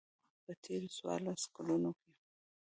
[0.43, 2.11] په تېرو څوارلسو کلونو کې.